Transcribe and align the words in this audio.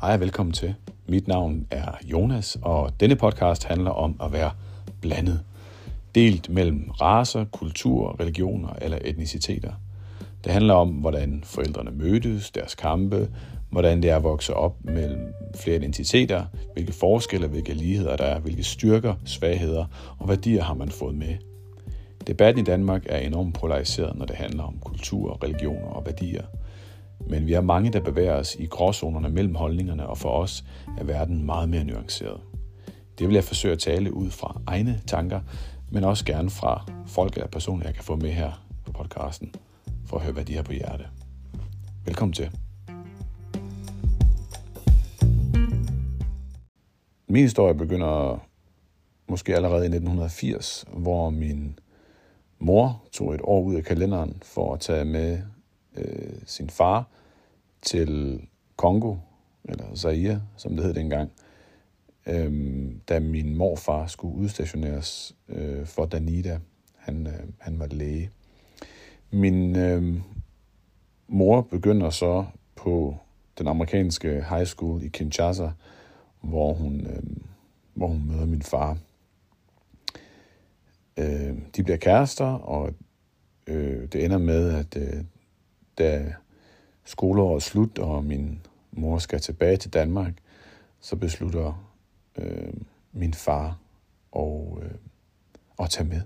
Hej 0.00 0.14
og 0.14 0.20
velkommen 0.20 0.52
til. 0.52 0.74
Mit 1.08 1.28
navn 1.28 1.66
er 1.70 1.92
Jonas, 2.04 2.58
og 2.62 3.00
denne 3.00 3.16
podcast 3.16 3.64
handler 3.64 3.90
om 3.90 4.16
at 4.24 4.32
være 4.32 4.50
blandet. 5.00 5.40
Delt 6.14 6.48
mellem 6.48 6.90
raser, 6.90 7.44
kultur, 7.44 8.16
religioner 8.20 8.68
eller 8.82 8.98
etniciteter. 9.04 9.72
Det 10.44 10.52
handler 10.52 10.74
om, 10.74 10.88
hvordan 10.88 11.40
forældrene 11.44 11.90
mødtes, 11.90 12.50
deres 12.50 12.74
kampe, 12.74 13.30
hvordan 13.70 14.02
det 14.02 14.10
er 14.10 14.16
at 14.16 14.22
vokse 14.22 14.54
op 14.54 14.76
mellem 14.84 15.34
flere 15.56 15.76
identiteter, 15.76 16.44
hvilke 16.72 16.92
forskelle, 16.92 17.46
hvilke 17.46 17.74
ligheder 17.74 18.16
der 18.16 18.24
er, 18.24 18.40
hvilke 18.40 18.64
styrker, 18.64 19.14
svagheder 19.24 19.84
og 20.18 20.28
værdier 20.28 20.62
har 20.62 20.74
man 20.74 20.88
fået 20.88 21.14
med. 21.14 21.34
Debatten 22.26 22.62
i 22.62 22.64
Danmark 22.64 23.06
er 23.08 23.18
enormt 23.18 23.54
polariseret, 23.54 24.18
når 24.18 24.26
det 24.26 24.36
handler 24.36 24.62
om 24.62 24.78
kultur, 24.80 25.38
religioner 25.44 25.88
og 25.88 26.06
værdier– 26.06 26.42
men 27.28 27.46
vi 27.46 27.52
er 27.52 27.60
mange, 27.60 27.90
der 27.90 28.00
bevæger 28.00 28.34
os 28.34 28.56
i 28.58 28.66
gråzonerne 28.66 29.28
mellem 29.28 29.54
holdningerne, 29.54 30.06
og 30.06 30.18
for 30.18 30.30
os 30.30 30.64
er 30.98 31.04
verden 31.04 31.46
meget 31.46 31.68
mere 31.68 31.84
nuanceret. 31.84 32.40
Det 33.18 33.28
vil 33.28 33.34
jeg 33.34 33.44
forsøge 33.44 33.72
at 33.72 33.78
tale 33.78 34.14
ud 34.14 34.30
fra 34.30 34.60
egne 34.66 35.00
tanker, 35.06 35.40
men 35.90 36.04
også 36.04 36.24
gerne 36.24 36.50
fra 36.50 36.86
folk 37.06 37.34
eller 37.34 37.48
personer, 37.48 37.84
jeg 37.84 37.94
kan 37.94 38.04
få 38.04 38.16
med 38.16 38.30
her 38.30 38.64
på 38.84 38.92
podcasten, 38.92 39.54
for 40.06 40.16
at 40.16 40.22
høre, 40.22 40.32
hvad 40.32 40.44
de 40.44 40.56
har 40.56 40.62
på 40.62 40.72
hjerte. 40.72 41.04
Velkommen 42.04 42.32
til. 42.32 42.50
Min 47.28 47.42
historie 47.42 47.74
begynder 47.74 48.44
måske 49.28 49.56
allerede 49.56 49.82
i 49.82 49.86
1980, 49.86 50.84
hvor 50.92 51.30
min 51.30 51.78
mor 52.58 53.02
tog 53.12 53.34
et 53.34 53.40
år 53.44 53.62
ud 53.62 53.74
af 53.74 53.84
kalenderen 53.84 54.42
for 54.42 54.74
at 54.74 54.80
tage 54.80 55.04
med 55.04 55.38
øh, 55.96 56.32
sin 56.46 56.70
far 56.70 57.08
til 57.82 58.40
Kongo, 58.76 59.16
eller 59.64 59.94
Zaire, 59.96 60.42
som 60.56 60.76
det 60.76 60.84
hed 60.84 60.94
dengang, 60.94 61.30
øh, 62.26 62.84
da 63.08 63.20
min 63.20 63.56
morfar 63.56 64.06
skulle 64.06 64.36
udstationeres 64.36 65.36
øh, 65.48 65.86
for 65.86 66.06
Danida. 66.06 66.58
Han, 66.96 67.26
øh, 67.26 67.48
han 67.58 67.78
var 67.78 67.86
læge. 67.86 68.30
Min 69.30 69.76
øh, 69.76 70.20
mor 71.28 71.60
begynder 71.60 72.10
så 72.10 72.44
på 72.76 73.16
den 73.58 73.68
amerikanske 73.68 74.44
high 74.50 74.66
school 74.66 75.02
i 75.02 75.08
Kinshasa, 75.08 75.70
hvor 76.40 76.72
hun, 76.72 77.06
øh, 77.06 77.22
hvor 77.94 78.06
hun 78.06 78.26
møder 78.26 78.46
min 78.46 78.62
far. 78.62 78.98
Øh, 81.16 81.54
de 81.76 81.82
bliver 81.82 81.96
kærester, 81.96 82.46
og 82.46 82.94
øh, 83.66 84.08
det 84.08 84.24
ender 84.24 84.38
med, 84.38 84.74
at 84.74 84.96
øh, 84.96 85.24
da 86.00 86.34
skoleåret 87.04 87.56
er 87.56 87.60
slut, 87.60 87.98
og 87.98 88.24
min 88.24 88.66
mor 88.92 89.18
skal 89.18 89.40
tilbage 89.40 89.76
til 89.76 89.92
Danmark, 89.92 90.32
så 91.00 91.16
beslutter 91.16 91.90
øh, 92.38 92.72
min 93.12 93.34
far 93.34 93.78
og, 94.32 94.78
øh, 94.82 94.90
at 95.78 95.90
tage 95.90 96.08
med. 96.08 96.20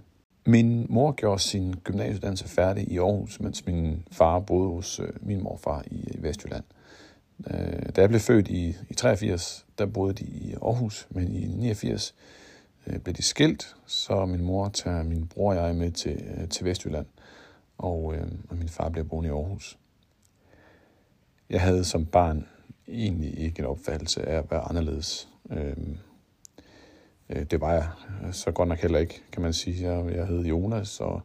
Min 0.46 0.86
mor 0.88 1.12
gjorde 1.12 1.42
sin 1.42 1.74
gymnasieuddannelse 1.84 2.48
færdig 2.48 2.88
i 2.88 2.98
Aarhus, 2.98 3.40
mens 3.40 3.66
min 3.66 4.04
far 4.12 4.38
boede 4.38 4.70
hos 4.70 5.00
øh, 5.00 5.08
min 5.20 5.42
morfar 5.42 5.84
i, 5.86 6.04
i 6.14 6.22
Vestjylland. 6.22 6.64
Øh, 7.50 7.88
da 7.96 8.00
jeg 8.00 8.08
blev 8.08 8.20
født 8.20 8.48
i, 8.48 8.76
i 8.90 8.94
83, 8.94 9.66
der 9.78 9.86
boede 9.86 10.14
de 10.14 10.24
i 10.24 10.54
Aarhus, 10.62 11.06
men 11.10 11.32
i 11.32 11.46
89 11.46 12.14
øh, 12.86 12.98
blev 12.98 13.14
de 13.14 13.22
skilt, 13.22 13.76
så 13.86 14.26
min 14.26 14.44
mor 14.44 14.68
tager 14.68 15.02
min 15.02 15.26
bror 15.26 15.54
og 15.54 15.66
jeg 15.66 15.74
med 15.74 15.90
til, 15.90 16.24
øh, 16.36 16.48
til 16.48 16.64
Vestjylland, 16.64 17.06
og, 17.78 18.14
øh, 18.14 18.26
og 18.48 18.56
min 18.56 18.68
far 18.68 18.88
bliver 18.88 19.04
boende 19.04 19.28
i 19.28 19.32
Aarhus. 19.32 19.78
Jeg 21.50 21.60
havde 21.60 21.84
som 21.84 22.06
barn 22.06 22.46
egentlig 22.88 23.38
ikke 23.38 23.58
en 23.58 23.66
opfattelse 23.66 24.28
af 24.28 24.38
at 24.38 24.50
være 24.50 24.60
anderledes. 24.60 25.28
Øhm, 25.50 25.98
øh, 27.28 27.44
det 27.44 27.60
var 27.60 27.72
jeg 27.72 27.88
så 28.32 28.50
godt 28.50 28.68
nok 28.68 28.78
heller 28.78 28.98
ikke, 28.98 29.22
kan 29.32 29.42
man 29.42 29.52
sige. 29.52 29.92
Jeg, 29.92 30.14
jeg 30.14 30.26
hed 30.26 30.44
Jonas, 30.44 31.00
og 31.00 31.22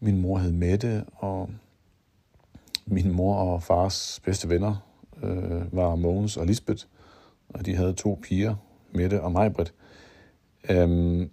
min 0.00 0.20
mor 0.20 0.38
hed 0.38 0.52
Mette, 0.52 1.04
og 1.16 1.50
min 2.86 3.12
mor 3.12 3.36
og 3.36 3.62
fars 3.62 4.20
bedste 4.24 4.48
venner 4.48 4.76
øh, 5.22 5.76
var 5.76 5.94
Mogens 5.94 6.36
og 6.36 6.46
Lisbeth, 6.46 6.84
og 7.48 7.66
de 7.66 7.76
havde 7.76 7.92
to 7.92 8.18
piger, 8.22 8.54
Mette 8.92 9.22
og 9.22 9.32
Majbrit. 9.32 9.74
Øhm, 10.70 11.30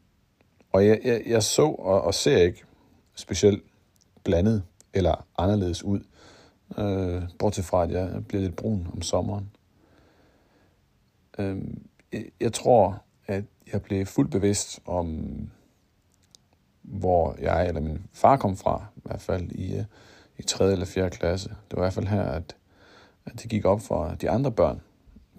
og 0.72 0.88
jeg, 0.88 1.00
jeg, 1.04 1.22
jeg 1.26 1.44
så 1.44 1.66
og, 1.66 2.02
og 2.02 2.14
ser 2.14 2.38
ikke 2.38 2.64
specielt 3.16 3.64
blandet 4.28 4.64
eller 4.94 5.26
anderledes 5.38 5.84
ud. 5.84 6.00
Øh, 6.78 7.24
bortset 7.40 7.66
fra, 7.66 7.84
at 7.84 7.92
jeg 7.92 8.26
bliver 8.28 8.42
lidt 8.42 8.56
brun 8.56 8.88
om 8.94 9.02
sommeren. 9.02 9.50
Øh, 11.40 11.58
jeg, 12.40 12.54
tror, 12.54 13.02
at 13.28 13.44
jeg 13.74 13.82
blev 13.82 14.06
fuldt 14.06 14.32
bevidst 14.32 14.80
om, 14.86 15.28
hvor 16.82 17.36
jeg 17.40 17.68
eller 17.68 17.82
min 17.82 18.06
far 18.14 18.38
kom 18.38 18.58
fra, 18.58 18.86
i 18.96 19.00
hvert 19.04 19.22
fald 19.22 19.52
i, 19.52 19.76
øh, 19.78 19.84
i 20.38 20.44
3. 20.44 20.72
eller 20.72 20.86
4. 20.86 21.10
klasse. 21.10 21.50
Det 21.50 21.78
var 21.78 21.78
i 21.78 21.84
hvert 21.84 21.94
fald 21.94 22.08
her, 22.08 22.24
at, 22.24 22.56
at 23.26 23.42
det 23.42 23.50
gik 23.50 23.66
op 23.66 23.82
for 23.82 24.16
de 24.22 24.30
andre 24.30 24.52
børn 24.52 24.82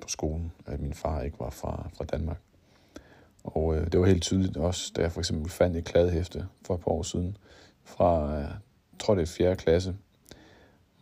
på 0.01 0.09
skolen, 0.09 0.53
at 0.67 0.81
min 0.81 0.95
far 0.95 1.21
ikke 1.21 1.41
var 1.41 1.51
fra, 1.51 1.89
fra 1.97 2.05
Danmark. 2.05 2.39
Og 3.45 3.77
øh, 3.77 3.93
det 3.93 4.01
var 4.01 4.07
helt 4.07 4.23
tydeligt 4.23 4.57
også, 4.57 4.93
da 4.97 5.03
jeg 5.03 5.13
for 5.13 5.21
eksempel 5.21 5.51
fandt 5.51 5.77
et 5.77 5.85
kladehæfte 5.85 6.47
for 6.67 6.75
et 6.75 6.81
par 6.81 6.91
år 6.91 7.03
siden, 7.03 7.37
fra, 7.85 8.39
øh, 8.41 8.49
tror 8.99 9.15
det 9.15 9.23
er 9.23 9.27
4. 9.27 9.57
klasse, 9.57 9.97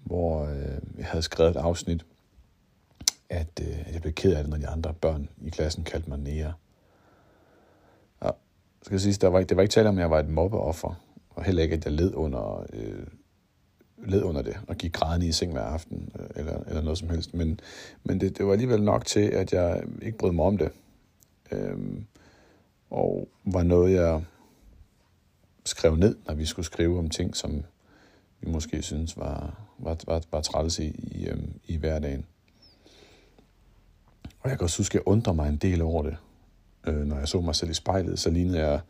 hvor 0.04 0.44
øh, 0.44 0.78
jeg 0.98 1.06
havde 1.06 1.22
skrevet 1.22 1.50
et 1.50 1.56
afsnit, 1.56 2.04
at, 3.28 3.60
øh, 3.62 3.80
at 3.86 3.92
jeg 3.92 4.00
blev 4.00 4.12
ked 4.12 4.34
af 4.34 4.42
det, 4.42 4.50
når 4.50 4.56
de 4.56 4.68
andre 4.68 4.94
børn 4.94 5.28
i 5.42 5.50
klassen 5.50 5.84
kaldte 5.84 6.08
mig 6.08 6.18
nære. 6.18 6.52
Og 8.20 8.36
skal 8.82 8.94
jeg 8.94 9.00
sige, 9.00 9.14
der 9.14 9.28
var, 9.28 9.42
det 9.42 9.56
var 9.56 9.62
ikke 9.62 9.72
tale 9.72 9.88
om, 9.88 9.96
at 9.98 10.00
jeg 10.00 10.10
var 10.10 10.20
et 10.20 10.28
mobbeoffer, 10.28 10.94
og 11.30 11.44
heller 11.44 11.62
ikke, 11.62 11.74
at 11.74 11.84
jeg 11.84 11.92
led 11.92 12.14
under, 12.14 12.66
øh, 12.72 13.06
led 13.98 14.22
under 14.22 14.42
det, 14.42 14.56
og 14.68 14.76
gik 14.76 14.92
grædende 14.92 15.26
i 15.26 15.32
seng 15.32 15.52
hver 15.52 15.62
aften, 15.62 16.12
øh, 16.18 16.26
eller, 16.36 16.60
eller 16.66 16.82
noget 16.82 16.98
som 16.98 17.10
helst. 17.10 17.34
Men, 17.34 17.60
men 18.04 18.20
det, 18.20 18.38
det 18.38 18.46
var 18.46 18.52
alligevel 18.52 18.82
nok 18.82 19.04
til, 19.04 19.20
at 19.20 19.52
jeg 19.52 19.82
ikke 20.02 20.18
brød 20.18 20.32
mig 20.32 20.44
om 20.44 20.58
det. 20.58 20.70
Øh, 21.52 21.78
og 22.90 23.28
var 23.44 23.62
noget, 23.62 23.94
jeg 23.94 24.24
skrev 25.64 25.96
ned, 25.96 26.16
når 26.26 26.34
vi 26.34 26.44
skulle 26.44 26.66
skrive 26.66 26.98
om 26.98 27.10
ting, 27.10 27.36
som 27.36 27.62
vi 28.40 28.50
måske 28.50 28.82
synes 28.82 29.16
var, 29.16 29.60
var, 29.78 29.96
var, 30.06 30.22
var 30.32 30.40
træls 30.40 30.78
i, 30.78 30.86
i, 30.88 31.26
øhm, 31.26 31.60
i 31.64 31.76
hverdagen. 31.76 32.26
Og 34.40 34.50
jeg 34.50 34.58
kan 34.58 34.64
også 34.64 34.78
huske, 34.78 34.92
at 34.92 34.94
jeg 34.94 35.12
undrer 35.12 35.32
mig 35.32 35.48
en 35.48 35.56
del 35.56 35.82
over 35.82 36.02
det. 36.02 36.16
Øh, 36.86 37.06
når 37.06 37.18
jeg 37.18 37.28
så 37.28 37.40
mig 37.40 37.54
selv 37.54 37.70
i 37.70 37.74
spejlet, 37.74 38.18
så 38.18 38.30
lignede 38.30 38.58
jeg 38.58 38.80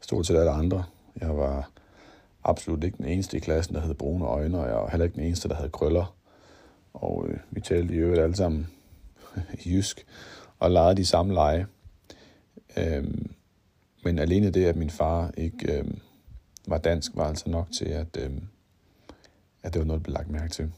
stort 0.00 0.26
set 0.26 0.36
alle 0.36 0.50
andre. 0.50 0.84
Jeg 1.20 1.36
var 1.36 1.70
absolut 2.44 2.84
ikke 2.84 2.96
den 2.96 3.06
eneste 3.06 3.36
i 3.36 3.40
klassen, 3.40 3.74
der 3.74 3.80
havde 3.80 3.94
brune 3.94 4.24
øjne, 4.24 4.58
og 4.58 4.66
jeg 4.66 4.74
var 4.74 4.90
heller 4.90 5.04
ikke 5.04 5.16
den 5.16 5.24
eneste, 5.24 5.48
der 5.48 5.54
havde 5.54 5.70
krøller. 5.70 6.16
Og 6.94 7.26
øh, 7.28 7.38
vi 7.50 7.60
talte 7.60 7.94
i 7.94 7.96
øvrigt 7.96 8.22
alle 8.22 8.36
sammen 8.36 8.70
jysk, 9.66 10.06
og 10.58 10.70
legede 10.70 10.96
de 10.96 11.06
samme 11.06 11.34
lege. 11.34 11.66
Øhm, 12.76 13.30
men 14.04 14.18
alene 14.18 14.50
det, 14.50 14.64
at 14.64 14.76
min 14.76 14.90
far 14.90 15.30
ikke 15.36 15.78
øhm, 15.78 15.98
var 16.66 16.78
dansk, 16.78 17.12
var 17.14 17.28
altså 17.28 17.50
nok 17.50 17.68
til, 17.72 17.84
at, 17.84 18.16
øhm, 18.18 18.42
at 19.62 19.72
det 19.72 19.78
var 19.78 19.86
noget, 19.86 20.00
der 20.00 20.04
blev 20.04 20.14
lagt 20.14 20.30
mærke 20.30 20.48
til. 20.48 20.72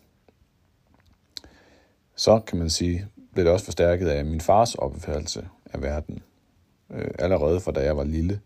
Så 2.16 2.40
kan 2.40 2.58
man 2.58 2.70
sige, 2.70 3.08
blev 3.32 3.44
det 3.44 3.52
også 3.52 3.64
forstærket 3.64 4.08
af 4.08 4.24
min 4.24 4.40
fars 4.40 4.74
opfattelse 4.74 5.48
af 5.66 5.82
verden. 5.82 6.22
Øh, 6.90 7.10
allerede 7.18 7.60
fra 7.60 7.72
da 7.72 7.80
jeg 7.80 7.96
var 7.96 8.04
lille, 8.04 8.40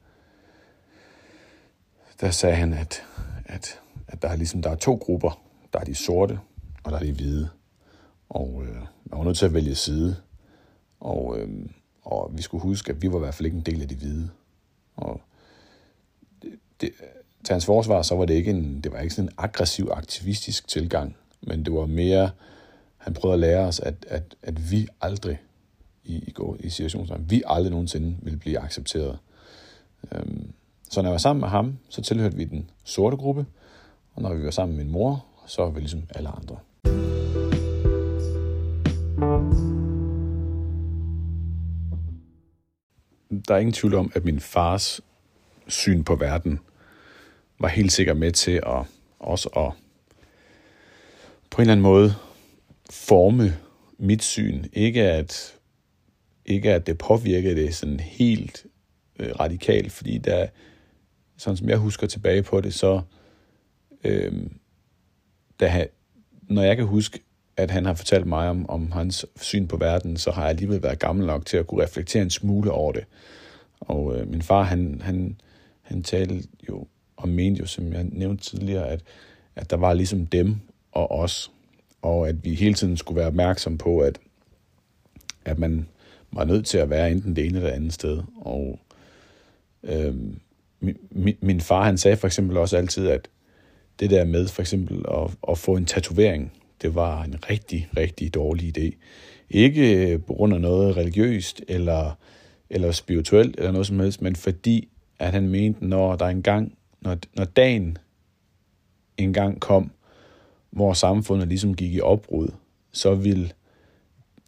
der 2.20 2.30
sagde 2.30 2.56
han, 2.56 2.72
at, 2.72 3.02
at, 3.44 3.80
at 4.08 4.22
der, 4.22 4.28
er 4.28 4.36
ligesom, 4.36 4.62
der 4.62 4.70
er 4.70 4.74
to 4.74 4.94
grupper. 4.94 5.42
Der 5.72 5.78
er 5.78 5.84
de 5.84 5.94
sorte, 5.94 6.40
og 6.84 6.92
der 6.92 6.98
er 6.98 7.02
de 7.02 7.12
hvide. 7.12 7.48
Og 8.28 8.62
øh, 8.66 8.74
man 9.04 9.18
var 9.18 9.24
nødt 9.24 9.38
til 9.38 9.46
at 9.46 9.54
vælge 9.54 9.74
side. 9.74 10.16
Og, 11.00 11.38
øh, 11.38 11.48
og 12.02 12.30
vi 12.36 12.42
skulle 12.42 12.62
huske, 12.62 12.92
at 12.92 13.02
vi 13.02 13.12
var 13.12 13.16
i 13.16 13.20
hvert 13.20 13.34
fald 13.34 13.46
ikke 13.46 13.56
en 13.56 13.62
del 13.66 13.82
af 13.82 13.88
de 13.88 13.96
hvide. 13.96 14.30
Og 14.96 15.20
det, 16.42 16.58
det, 16.80 16.90
til 17.44 17.52
hans 17.52 17.66
forsvar, 17.66 18.02
så 18.02 18.14
var 18.14 18.24
det 18.24 18.34
ikke 18.34 18.50
en, 18.50 18.80
det 18.80 18.92
var 18.92 18.98
ikke 18.98 19.14
sådan 19.14 19.28
en 19.28 19.34
aggressiv, 19.38 19.88
aktivistisk 19.92 20.68
tilgang, 20.68 21.16
men 21.40 21.64
det 21.64 21.72
var 21.72 21.86
mere, 21.86 22.30
han 22.96 23.14
prøvede 23.14 23.34
at 23.34 23.40
lære 23.40 23.66
os, 23.66 23.80
at, 23.80 23.94
at, 24.08 24.34
at 24.42 24.70
vi 24.70 24.88
aldrig, 25.00 25.38
i, 26.04 26.24
i, 26.26 26.30
går, 26.30 26.56
i 26.60 26.70
situationen, 26.70 27.30
vi 27.30 27.42
aldrig 27.46 27.70
nogensinde 27.70 28.16
ville 28.22 28.38
blive 28.38 28.58
accepteret. 28.58 29.18
Øhm, 30.12 30.52
så 30.90 31.02
når 31.02 31.08
jeg 31.08 31.12
var 31.12 31.18
sammen 31.18 31.40
med 31.40 31.48
ham, 31.48 31.78
så 31.88 32.02
tilhørte 32.02 32.36
vi 32.36 32.44
den 32.44 32.70
sorte 32.84 33.16
gruppe, 33.16 33.46
og 34.14 34.22
når 34.22 34.34
vi 34.34 34.44
var 34.44 34.50
sammen 34.50 34.76
med 34.76 34.84
min 34.84 34.92
mor, 34.92 35.24
så 35.46 35.62
var 35.62 35.70
vi 35.70 35.80
ligesom 35.80 36.02
alle 36.14 36.28
andre. 36.28 36.56
Der 43.48 43.54
er 43.54 43.58
ingen 43.58 43.72
tvivl 43.72 43.94
om, 43.94 44.12
at 44.14 44.24
min 44.24 44.40
fars 44.40 45.00
syn 45.68 46.04
på 46.04 46.14
verden 46.14 46.58
var 47.60 47.68
helt 47.68 47.92
sikkert 47.92 48.16
med 48.16 48.32
til 48.32 48.60
at 48.66 48.84
også 49.18 49.48
at 49.48 49.72
på 51.50 51.62
en 51.62 51.62
eller 51.62 51.72
anden 51.72 51.82
måde 51.82 52.14
forme 52.90 53.56
mit 53.98 54.22
syn. 54.22 54.64
Ikke 54.72 55.02
at, 55.02 55.54
ikke 56.46 56.74
at 56.74 56.86
det 56.86 56.98
påvirkede 56.98 57.56
det 57.56 57.74
sådan 57.74 58.00
helt 58.00 58.66
øh, 59.18 59.30
radikalt, 59.40 59.92
fordi 59.92 60.18
der, 60.18 60.46
sådan 61.36 61.56
som 61.56 61.68
jeg 61.68 61.78
husker 61.78 62.06
tilbage 62.06 62.42
på 62.42 62.60
det, 62.60 62.74
så 62.74 63.00
øh, 64.04 64.32
da 65.60 65.86
når 66.42 66.62
jeg 66.62 66.76
kan 66.76 66.86
huske, 66.86 67.20
at 67.56 67.70
han 67.70 67.86
har 67.86 67.94
fortalt 67.94 68.26
mig 68.26 68.48
om, 68.48 68.70
om 68.70 68.92
hans 68.92 69.26
syn 69.36 69.66
på 69.66 69.76
verden, 69.76 70.16
så 70.16 70.30
har 70.30 70.42
jeg 70.42 70.50
alligevel 70.50 70.82
været 70.82 70.98
gammel 70.98 71.26
nok 71.26 71.46
til 71.46 71.56
at 71.56 71.66
kunne 71.66 71.84
reflektere 71.84 72.22
en 72.22 72.30
smule 72.30 72.72
over 72.72 72.92
det. 72.92 73.04
Og 73.80 74.16
øh, 74.16 74.28
min 74.28 74.42
far, 74.42 74.62
han, 74.62 75.00
han, 75.04 75.40
han 75.82 76.02
talte 76.02 76.48
jo 76.68 76.86
og 77.18 77.28
mente 77.28 77.58
jo, 77.60 77.66
som 77.66 77.92
jeg 77.92 78.04
nævnte 78.04 78.44
tidligere, 78.44 78.88
at, 78.88 79.00
at 79.56 79.70
der 79.70 79.76
var 79.76 79.92
ligesom 79.92 80.26
dem 80.26 80.56
og 80.92 81.10
os, 81.10 81.50
og 82.02 82.28
at 82.28 82.44
vi 82.44 82.54
hele 82.54 82.74
tiden 82.74 82.96
skulle 82.96 83.16
være 83.16 83.26
opmærksom 83.26 83.78
på, 83.78 83.98
at, 83.98 84.18
at 85.44 85.58
man 85.58 85.86
var 86.32 86.44
nødt 86.44 86.66
til 86.66 86.78
at 86.78 86.90
være 86.90 87.10
enten 87.10 87.36
det 87.36 87.46
ene 87.46 87.56
eller 87.56 87.70
det 87.70 87.76
andet 87.76 87.92
sted. 87.92 88.22
Og 88.40 88.78
øhm, 89.82 90.40
min, 91.10 91.36
min 91.40 91.60
far, 91.60 91.84
han 91.84 91.98
sagde 91.98 92.16
for 92.16 92.26
eksempel 92.26 92.56
også 92.56 92.76
altid, 92.76 93.08
at 93.08 93.28
det 94.00 94.10
der 94.10 94.24
med 94.24 94.48
for 94.48 94.62
eksempel 94.62 95.04
at, 95.10 95.30
at 95.50 95.58
få 95.58 95.76
en 95.76 95.86
tatovering, 95.86 96.52
det 96.82 96.94
var 96.94 97.22
en 97.22 97.36
rigtig, 97.50 97.88
rigtig 97.96 98.34
dårlig 98.34 98.78
idé. 98.78 98.96
Ikke 99.50 100.12
øh, 100.12 100.20
på 100.22 100.34
grund 100.34 100.54
af 100.54 100.60
noget 100.60 100.96
religiøst 100.96 101.62
eller, 101.68 102.18
eller 102.70 102.92
spirituelt 102.92 103.56
eller 103.58 103.72
noget 103.72 103.86
som 103.86 104.00
helst, 104.00 104.22
men 104.22 104.36
fordi 104.36 104.88
at 105.18 105.32
han 105.32 105.48
mente, 105.48 105.86
når 105.86 106.16
der 106.16 106.26
engang, 106.26 106.77
når, 107.00 107.16
når 107.36 107.44
dagen 107.44 107.98
engang 109.16 109.60
kom, 109.60 109.90
hvor 110.70 110.92
samfundet 110.92 111.48
ligesom 111.48 111.74
gik 111.74 111.94
i 111.94 112.00
opbrud, 112.00 112.48
så 112.92 113.14
ville 113.14 113.50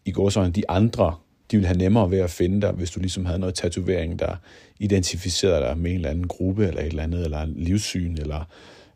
i 0.05 0.11
går 0.11 0.29
sådan 0.29 0.53
de 0.53 0.71
andre, 0.71 1.17
de 1.51 1.57
ville 1.57 1.67
have 1.67 1.79
nemmere 1.79 2.11
ved 2.11 2.19
at 2.19 2.31
finde 2.31 2.61
dig, 2.61 2.73
hvis 2.73 2.91
du 2.91 3.01
ligesom 3.01 3.25
havde 3.25 3.39
noget 3.39 3.55
tatovering, 3.55 4.19
der 4.19 4.37
identificerede 4.79 5.61
dig 5.61 5.79
med 5.79 5.91
en 5.91 5.97
eller 5.97 6.11
anden 6.11 6.29
gruppe, 6.29 6.67
eller 6.67 6.81
et 6.81 6.87
eller 6.87 7.03
andet, 7.03 7.25
eller 7.25 7.41
en 7.41 7.55
livssyn, 7.57 8.17
eller, 8.17 8.45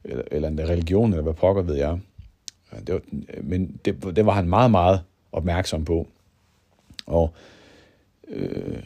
eller, 0.04 0.22
eller 0.30 0.48
en 0.48 0.68
religion, 0.68 1.10
eller 1.10 1.22
hvad 1.22 1.34
pokker 1.34 1.62
ved 1.62 1.74
jeg. 1.74 1.98
Det 2.86 2.94
var, 2.94 3.00
men 3.42 3.80
det, 3.84 4.16
det 4.16 4.26
var 4.26 4.32
han 4.32 4.48
meget, 4.48 4.70
meget 4.70 5.00
opmærksom 5.32 5.84
på. 5.84 6.08
Og 7.06 7.34
øh, 8.28 8.82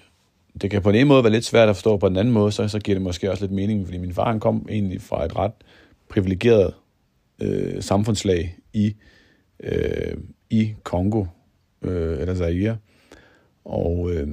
det 0.62 0.70
kan 0.70 0.82
på 0.82 0.90
en 0.90 0.94
ene 0.94 1.04
måde 1.04 1.24
være 1.24 1.32
lidt 1.32 1.44
svært 1.44 1.68
at 1.68 1.76
forstå, 1.76 1.96
på 1.96 2.08
den 2.08 2.16
anden 2.16 2.34
måde, 2.34 2.52
så, 2.52 2.68
så 2.68 2.78
giver 2.78 2.94
det 2.94 3.02
måske 3.02 3.30
også 3.30 3.44
lidt 3.44 3.52
mening, 3.52 3.86
fordi 3.86 3.98
min 3.98 4.14
far 4.14 4.30
han 4.30 4.40
kom 4.40 4.66
egentlig 4.70 5.00
fra 5.00 5.24
et 5.24 5.36
ret 5.36 5.52
privilegeret 6.08 6.74
øh, 7.42 7.82
samfundslag 7.82 8.56
i, 8.72 8.94
øh, 9.60 10.16
i 10.50 10.74
Kongo, 10.82 11.24
øh, 11.82 12.20
eller 12.20 12.34
Zaire. 12.34 12.76
Og 13.64 14.10
øh, 14.12 14.28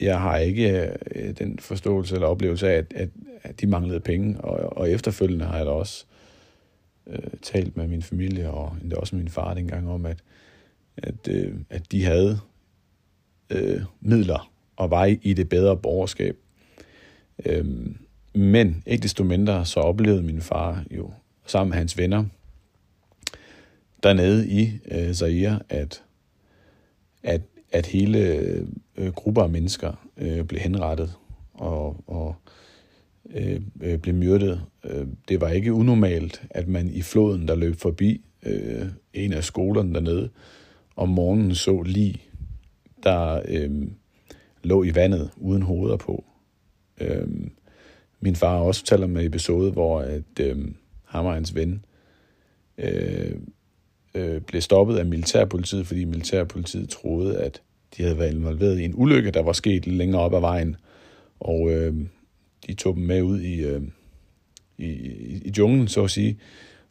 jeg 0.00 0.20
har 0.20 0.36
ikke 0.36 0.90
øh, 1.14 1.38
den 1.38 1.58
forståelse 1.58 2.14
eller 2.14 2.26
oplevelse 2.26 2.70
af, 2.70 2.78
at, 2.78 2.92
at, 2.94 3.08
at 3.42 3.60
de 3.60 3.66
manglede 3.66 4.00
penge, 4.00 4.40
og, 4.40 4.76
og 4.76 4.90
efterfølgende 4.90 5.44
har 5.44 5.56
jeg 5.56 5.66
da 5.66 5.70
også 5.70 6.04
øh, 7.06 7.30
talt 7.42 7.76
med 7.76 7.88
min 7.88 8.02
familie, 8.02 8.50
og 8.50 8.76
endda 8.82 8.96
også 8.96 9.16
med 9.16 9.22
min 9.22 9.32
far 9.32 9.54
dengang 9.54 9.90
om, 9.90 10.06
at, 10.06 10.22
at, 10.96 11.28
øh, 11.28 11.54
at 11.70 11.92
de 11.92 12.04
havde 12.04 12.40
øh, 13.50 13.80
midler 14.00 14.51
og 14.76 14.90
var 14.90 15.04
i 15.22 15.32
det 15.32 15.48
bedre 15.48 15.76
borgerskab. 15.76 16.36
Øhm, 17.46 17.96
men 18.34 18.82
ikke 18.86 19.02
desto 19.02 19.24
mindre, 19.24 19.66
så 19.66 19.80
oplevede 19.80 20.22
min 20.22 20.40
far 20.40 20.84
jo 20.90 21.10
sammen 21.46 21.70
med 21.70 21.78
hans 21.78 21.98
venner 21.98 22.24
dernede 24.02 24.48
i 24.48 24.72
øh, 24.90 25.14
Zaire, 25.14 25.60
at, 25.68 26.02
at, 27.22 27.40
at 27.72 27.86
hele 27.86 28.18
øh, 28.96 29.12
grupper 29.12 29.42
af 29.42 29.50
mennesker 29.50 30.08
øh, 30.16 30.44
blev 30.44 30.60
henrettet 30.60 31.14
og, 31.54 32.04
og 32.06 32.34
øh, 33.30 33.60
øh, 33.80 33.98
blev 33.98 34.14
myrdet. 34.14 34.62
Øh, 34.84 35.06
det 35.28 35.40
var 35.40 35.48
ikke 35.48 35.72
unormalt, 35.72 36.42
at 36.50 36.68
man 36.68 36.90
i 36.90 37.02
floden, 37.02 37.48
der 37.48 37.54
løb 37.54 37.76
forbi 37.76 38.24
øh, 38.42 38.86
en 39.12 39.32
af 39.32 39.44
skolerne 39.44 39.94
dernede, 39.94 40.30
om 40.96 41.08
morgenen 41.08 41.54
så 41.54 41.82
lige, 41.82 42.22
der 43.02 43.42
øh, 43.48 43.70
lå 44.64 44.82
i 44.82 44.94
vandet 44.94 45.30
uden 45.36 45.62
hoveder 45.62 45.96
på. 45.96 46.24
Øhm, 47.00 47.50
min 48.20 48.36
far 48.36 48.56
har 48.56 48.64
også 48.64 48.80
fortalt 48.80 49.04
om 49.04 49.16
en 49.16 49.26
episode, 49.26 49.72
hvor 49.72 50.00
at, 50.00 50.40
øhm, 50.40 50.76
ham 51.04 51.26
og 51.26 51.34
hans 51.34 51.54
ven 51.54 51.84
øh, 52.78 53.34
øh, 54.14 54.40
blev 54.40 54.60
stoppet 54.60 54.96
af 54.96 55.06
militærpolitiet, 55.06 55.86
fordi 55.86 56.04
militærpolitiet 56.04 56.88
troede, 56.88 57.38
at 57.38 57.62
de 57.96 58.02
havde 58.02 58.18
været 58.18 58.34
involveret 58.34 58.80
i 58.80 58.84
en 58.84 58.94
ulykke, 58.94 59.30
der 59.30 59.42
var 59.42 59.52
sket 59.52 59.86
længere 59.86 60.20
op 60.22 60.34
ad 60.34 60.40
vejen. 60.40 60.76
Og 61.40 61.70
øh, 61.70 61.94
de 62.66 62.74
tog 62.74 62.96
dem 62.96 63.04
med 63.04 63.22
ud 63.22 63.40
i, 63.40 63.60
øh, 63.60 63.82
i, 64.78 64.86
i 65.44 65.52
junglen, 65.58 65.88
så 65.88 66.04
at 66.04 66.10
sige, 66.10 66.38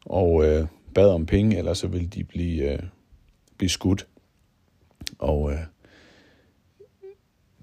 og 0.06 0.46
øh, 0.46 0.68
bad 0.94 1.10
om 1.10 1.26
penge, 1.26 1.58
eller 1.58 1.74
så 1.74 1.88
ville 1.88 2.08
de 2.08 2.24
blive, 2.24 2.74
øh, 2.74 2.80
blive 3.58 3.70
skudt. 3.70 4.08
Og 5.20 5.52
øh, 5.52 5.60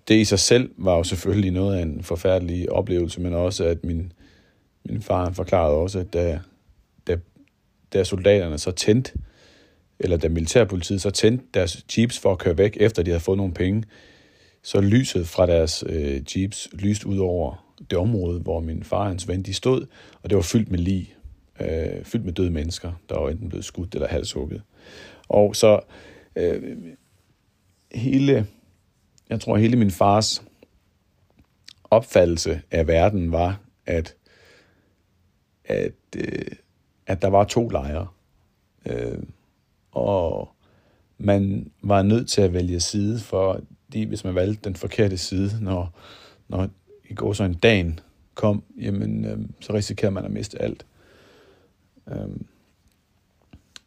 det 0.08 0.14
i 0.14 0.24
sig 0.24 0.38
selv 0.38 0.70
var 0.76 0.96
jo 0.96 1.02
selvfølgelig 1.02 1.50
noget 1.50 1.76
af 1.76 1.82
en 1.82 2.02
forfærdelig 2.02 2.72
oplevelse, 2.72 3.20
men 3.20 3.34
også 3.34 3.64
at 3.64 3.84
min, 3.84 4.12
min 4.84 5.02
far 5.02 5.32
forklarede 5.32 5.76
også, 5.76 5.98
at 5.98 6.12
da, 6.12 6.40
da, 7.06 7.16
da 7.92 8.04
soldaterne 8.04 8.58
så 8.58 8.70
tændte, 8.70 9.12
eller 10.00 10.16
da 10.16 10.28
militærpolitiet 10.28 11.02
så 11.02 11.10
tændte 11.10 11.44
deres 11.54 11.84
jeeps 11.98 12.18
for 12.18 12.32
at 12.32 12.38
køre 12.38 12.58
væk, 12.58 12.76
efter 12.80 13.02
de 13.02 13.10
havde 13.10 13.20
fået 13.20 13.36
nogle 13.36 13.54
penge, 13.54 13.84
så 14.62 14.80
lyset 14.80 15.28
fra 15.28 15.46
deres 15.46 15.84
øh, 15.88 16.22
jeeps 16.36 16.68
lyst 16.72 17.04
ud 17.04 17.18
over 17.18 17.74
det 17.90 17.98
område, 17.98 18.40
hvor 18.40 18.60
min 18.60 18.82
far 18.82 18.98
og 18.98 19.06
hans 19.06 19.28
ven 19.28 19.42
de 19.42 19.54
stod, 19.54 19.86
og 20.22 20.30
det 20.30 20.36
var 20.36 20.42
fyldt 20.42 20.70
med 20.70 20.78
lig, 20.78 21.14
øh, 21.60 22.04
fyldt 22.04 22.24
med 22.24 22.32
døde 22.32 22.50
mennesker, 22.50 22.92
der 23.08 23.18
var 23.18 23.30
enten 23.30 23.48
blevet 23.48 23.64
skudt 23.64 23.94
eller 23.94 24.08
halshugget. 24.08 24.62
Og 25.28 25.56
så 25.56 25.80
øh, 26.36 26.76
hele, 27.94 28.46
jeg 29.30 29.40
tror 29.40 29.56
hele 29.56 29.76
min 29.76 29.90
fars 29.90 30.42
opfattelse 31.84 32.62
af 32.70 32.86
verden 32.86 33.32
var, 33.32 33.60
at, 33.86 34.16
at, 35.64 35.92
øh, 36.16 36.46
at 37.06 37.22
der 37.22 37.28
var 37.28 37.44
to 37.44 37.68
lejre. 37.68 38.06
Øh, 38.86 39.18
og 39.92 40.48
man 41.18 41.70
var 41.82 42.02
nødt 42.02 42.28
til 42.28 42.40
at 42.40 42.52
vælge 42.52 42.80
side, 42.80 43.20
for 43.20 43.60
de, 43.92 44.06
hvis 44.06 44.24
man 44.24 44.34
valgte 44.34 44.60
den 44.64 44.76
forkerte 44.76 45.18
side, 45.18 45.50
når, 45.60 45.98
når 46.48 46.68
i 47.08 47.14
går 47.14 47.32
så 47.32 47.44
en 47.44 47.54
dagen 47.54 48.00
kom, 48.34 48.62
jamen, 48.80 49.24
øh, 49.24 49.38
så 49.60 49.72
risikerer 49.74 50.10
man 50.10 50.24
at 50.24 50.30
miste 50.30 50.62
alt. 50.62 50.86
Øh, 52.08 52.28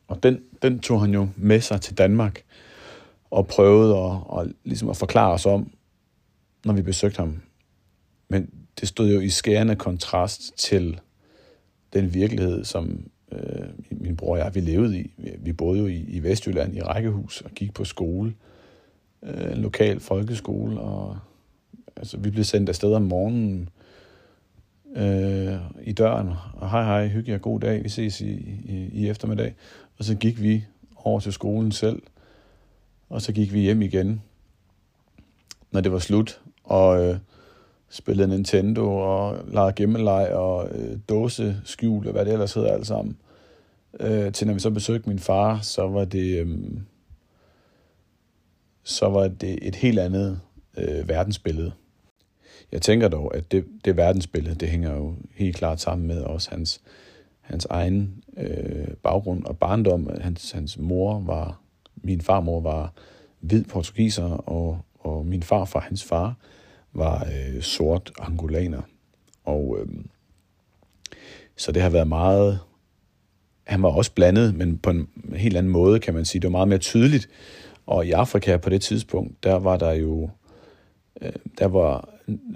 og 0.07 0.23
den, 0.23 0.43
den 0.61 0.79
tog 0.79 1.01
han 1.01 1.13
jo 1.13 1.27
med 1.35 1.61
sig 1.61 1.81
til 1.81 1.97
Danmark, 1.97 2.43
og 3.31 3.47
prøvede 3.47 3.97
at, 3.97 4.19
og 4.25 4.47
ligesom 4.63 4.89
at 4.89 4.97
forklare 4.97 5.33
os 5.33 5.45
om, 5.45 5.71
når 6.65 6.73
vi 6.73 6.81
besøgte 6.81 7.17
ham. 7.17 7.41
Men 8.29 8.49
det 8.79 8.87
stod 8.87 9.13
jo 9.13 9.19
i 9.19 9.29
skærende 9.29 9.75
kontrast 9.75 10.57
til 10.57 10.99
den 11.93 12.13
virkelighed, 12.13 12.63
som 12.63 13.09
øh, 13.31 13.67
min 13.91 14.15
bror 14.15 14.31
og 14.31 14.37
jeg, 14.37 14.55
vi 14.55 14.59
levede 14.59 14.99
i. 14.99 15.11
Vi 15.37 15.53
boede 15.53 15.79
jo 15.79 15.87
i, 15.87 15.97
i 15.97 16.23
Vestjylland 16.23 16.75
i 16.75 16.81
rækkehus 16.81 17.41
og 17.41 17.51
gik 17.51 17.73
på 17.73 17.85
skole. 17.85 18.33
Øh, 19.23 19.51
en 19.51 19.57
lokal 19.57 19.99
folkeskole, 19.99 20.79
og 20.79 21.17
altså, 21.95 22.17
vi 22.17 22.29
blev 22.29 22.43
sendt 22.43 22.69
afsted 22.69 22.93
om 22.93 23.01
morgenen 23.01 23.69
øh, 24.95 25.55
i 25.83 25.91
døren, 25.91 26.29
og 26.53 26.71
hej 26.71 26.83
hej, 26.83 27.07
hygge 27.07 27.31
jer, 27.31 27.37
god 27.37 27.59
dag, 27.59 27.83
vi 27.83 27.89
ses 27.89 28.21
i, 28.21 28.31
i, 28.65 28.89
i 28.93 29.09
eftermiddag. 29.09 29.55
Og 29.97 30.05
så 30.05 30.15
gik 30.15 30.41
vi 30.41 30.65
over 30.95 31.19
til 31.19 31.33
skolen 31.33 31.71
selv, 31.71 32.01
og 33.11 33.21
så 33.21 33.33
gik 33.33 33.53
vi 33.53 33.59
hjem 33.59 33.81
igen, 33.81 34.21
når 35.71 35.81
det 35.81 35.91
var 35.91 35.99
slut, 35.99 36.41
og 36.63 37.03
øh, 37.03 37.17
spillede 37.89 38.27
Nintendo 38.27 38.97
og 38.97 39.37
legede 39.47 39.73
gemmeleg 39.73 40.33
og 40.33 40.69
øh, 40.71 40.97
dåse 41.09 41.61
skjul 41.63 42.07
og 42.07 42.11
hvad 42.11 42.25
det 42.25 42.33
ellers 42.33 42.53
hedder 42.53 42.73
alt 42.73 42.87
sammen. 42.87 43.17
Øh, 43.99 44.31
til 44.31 44.47
når 44.47 44.53
vi 44.53 44.59
så 44.59 44.69
besøgte 44.69 45.09
min 45.09 45.19
far, 45.19 45.59
så 45.61 45.87
var 45.87 46.05
det 46.05 46.39
øh, 46.39 46.59
så 48.83 49.09
var 49.09 49.27
det 49.27 49.59
et 49.61 49.75
helt 49.75 49.99
andet 49.99 50.39
øh, 50.77 51.09
verdensbillede. 51.09 51.71
Jeg 52.71 52.81
tænker 52.81 53.07
dog, 53.07 53.35
at 53.35 53.51
det, 53.51 53.65
det 53.85 53.97
verdensbillede, 53.97 54.55
det 54.55 54.69
hænger 54.69 54.93
jo 54.95 55.15
helt 55.35 55.55
klart 55.55 55.81
sammen 55.81 56.07
med 56.07 56.21
også 56.21 56.49
hans, 56.49 56.81
hans 57.41 57.67
egen 57.69 58.23
øh, 58.37 58.87
baggrund 59.03 59.43
og 59.45 59.57
barndom. 59.57 60.09
Hans, 60.21 60.51
hans 60.51 60.77
mor 60.77 61.19
var, 61.19 61.60
min 62.03 62.21
farmor 62.21 62.61
var 62.61 62.93
hvid 63.39 63.63
portugiser, 63.63 64.25
og, 64.25 64.79
og 64.99 65.25
min 65.25 65.43
far 65.43 65.65
fra 65.65 65.79
hans 65.79 66.03
far 66.03 66.35
var 66.93 67.25
øh, 67.25 67.61
sort 67.61 68.11
angolaner. 68.19 68.81
Og 69.45 69.77
øh, 69.79 69.87
så 71.57 71.71
det 71.71 71.81
har 71.81 71.89
været 71.89 72.07
meget 72.07 72.59
han 73.71 73.83
var 73.83 73.89
også 73.89 74.13
blandet, 74.13 74.55
men 74.55 74.77
på 74.77 74.89
en 74.89 75.07
helt 75.35 75.57
anden 75.57 75.71
måde, 75.71 75.99
kan 75.99 76.13
man 76.13 76.25
sige. 76.25 76.39
Det 76.39 76.47
var 76.47 76.51
meget 76.51 76.67
mere 76.67 76.79
tydeligt. 76.79 77.29
Og 77.85 78.05
i 78.05 78.11
Afrika 78.11 78.57
på 78.57 78.69
det 78.69 78.81
tidspunkt, 78.81 79.43
der 79.43 79.55
var 79.55 79.77
der 79.77 79.91
jo, 79.91 80.29
øh, 81.21 81.31
der 81.59 81.67
var 81.67 82.09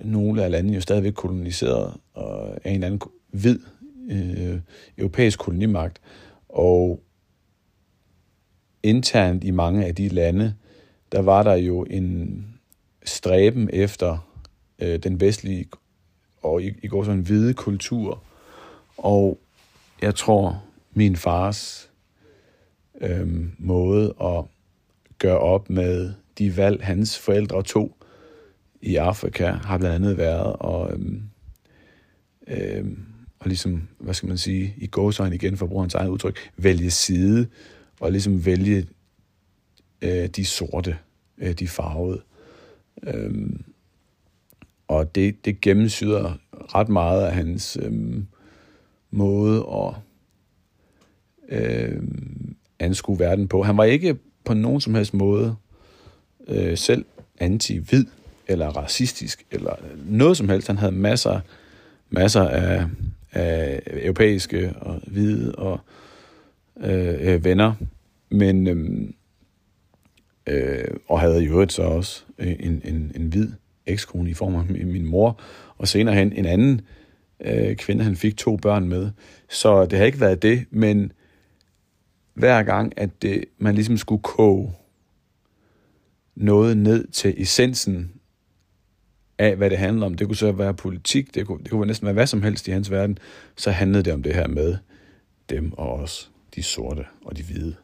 nogle 0.03 0.43
af 0.43 0.51
landene 0.51 0.75
jo 0.75 0.81
stadigvæk 0.81 1.13
koloniseret 1.13 1.93
og 2.13 2.49
af 2.49 2.69
en 2.69 2.73
eller 2.73 2.87
anden 2.87 3.01
hvid 3.31 3.59
øh, 4.09 4.59
europæisk 4.97 5.39
kolonimagt. 5.39 6.01
Og 6.49 6.99
internt 8.85 9.43
i 9.43 9.51
mange 9.51 9.85
af 9.85 9.95
de 9.95 10.09
lande, 10.09 10.53
der 11.11 11.21
var 11.21 11.43
der 11.43 11.53
jo 11.53 11.83
en 11.83 12.45
stræben 13.05 13.69
efter 13.73 14.31
øh, 14.79 14.99
den 14.99 15.19
vestlige 15.19 15.65
og 16.41 16.63
i, 16.63 16.73
i 16.83 16.87
går 16.87 17.03
sådan 17.03 17.19
en 17.19 17.25
hvide 17.25 17.53
kultur. 17.53 18.23
Og 18.97 19.39
jeg 20.01 20.15
tror, 20.15 20.63
min 20.93 21.15
fars 21.15 21.89
øh, 23.01 23.27
måde 23.57 24.13
at 24.21 24.43
gøre 25.19 25.39
op 25.39 25.69
med 25.69 26.13
de 26.37 26.57
valg, 26.57 26.85
hans 26.85 27.19
forældre 27.19 27.63
tog 27.63 27.97
i 28.81 28.95
Afrika, 28.95 29.51
har 29.51 29.77
blandt 29.77 29.95
andet 29.95 30.17
været 30.17 30.55
og, 30.55 30.93
øh, 30.93 31.21
øh, 32.47 32.85
og 33.39 33.47
ligesom, 33.47 33.87
hvad 33.99 34.13
skal 34.13 34.27
man 34.27 34.37
sige, 34.37 34.73
i 34.77 34.87
gåsøjne 34.87 35.35
igen, 35.35 35.57
for 35.57 35.65
at 35.65 35.69
bruge 35.69 35.83
hans 35.83 35.95
eget 35.95 36.09
udtryk, 36.09 36.51
vælge 36.57 36.91
side, 36.91 37.47
og 38.05 38.11
ligesom 38.11 38.45
vælge 38.45 38.87
øh, 40.01 40.27
de 40.27 40.45
sorte, 40.45 40.97
øh, 41.37 41.53
de 41.53 41.67
farvede. 41.67 42.21
Øhm, 43.03 43.63
og 44.87 45.15
det, 45.15 45.45
det 45.45 45.61
gennemsyder 45.61 46.33
ret 46.53 46.89
meget 46.89 47.25
af 47.25 47.33
hans 47.33 47.77
øh, 47.81 48.23
måde 49.11 49.65
at 49.71 49.93
øh, 51.49 52.01
anskue 52.79 53.19
verden 53.19 53.47
på. 53.47 53.63
Han 53.63 53.77
var 53.77 53.83
ikke 53.83 54.17
på 54.43 54.53
nogen 54.53 54.81
som 54.81 54.95
helst 54.95 55.13
måde 55.13 55.55
øh, 56.47 56.77
selv 56.77 57.05
anti-hvid 57.39 58.05
eller 58.47 58.67
racistisk 58.67 59.45
eller 59.51 59.75
noget 60.05 60.37
som 60.37 60.49
helst. 60.49 60.67
Han 60.67 60.77
havde 60.77 60.91
masser, 60.91 61.39
masser 62.09 62.43
af, 62.47 62.85
af 63.31 63.81
europæiske 63.87 64.73
og 64.81 65.01
hvide 65.07 65.55
og 65.55 65.79
øh, 66.77 67.33
øh 67.33 67.43
venner, 67.43 67.73
men 68.35 68.67
øh, 68.67 69.09
øh, 70.47 70.87
og 71.07 71.19
havde 71.19 71.43
i 71.43 71.47
øvrigt 71.47 71.73
så 71.73 71.81
også 71.81 72.23
øh, 72.37 72.55
en, 72.59 72.81
en, 72.85 73.11
en 73.15 73.27
hvid 73.27 73.51
ekskone 73.85 74.29
i 74.29 74.33
form 74.33 74.55
af 74.55 74.65
min 74.65 75.05
mor, 75.05 75.39
og 75.77 75.87
senere 75.87 76.15
hen 76.15 76.33
en 76.33 76.45
anden 76.45 76.81
øh, 77.39 77.75
kvinde, 77.75 78.03
han 78.03 78.15
fik 78.15 78.37
to 78.37 78.57
børn 78.57 78.87
med. 78.87 79.11
Så 79.49 79.85
det 79.85 79.97
har 79.97 80.05
ikke 80.05 80.19
været 80.19 80.41
det, 80.41 80.65
men 80.71 81.11
hver 82.33 82.63
gang, 82.63 82.93
at 82.97 83.21
det, 83.21 83.45
man 83.57 83.75
ligesom 83.75 83.97
skulle 83.97 84.21
koge 84.21 84.73
noget 86.35 86.77
ned 86.77 87.07
til 87.07 87.41
essensen 87.41 88.11
af, 89.37 89.55
hvad 89.55 89.69
det 89.69 89.77
handler 89.77 90.05
om. 90.05 90.13
Det 90.13 90.27
kunne 90.27 90.35
så 90.35 90.51
være 90.51 90.73
politik, 90.73 91.35
det 91.35 91.47
kunne, 91.47 91.63
det 91.63 91.71
kunne 91.71 91.87
næsten 91.87 92.05
være 92.05 92.13
hvad 92.13 92.27
som 92.27 92.43
helst 92.43 92.67
i 92.67 92.71
hans 92.71 92.91
verden. 92.91 93.17
Så 93.55 93.71
handlede 93.71 94.03
det 94.03 94.13
om 94.13 94.23
det 94.23 94.33
her 94.33 94.47
med 94.47 94.77
dem 95.49 95.73
og 95.73 95.93
os, 95.93 96.31
de 96.55 96.63
sorte 96.63 97.05
og 97.25 97.37
de 97.37 97.43
hvide. 97.43 97.75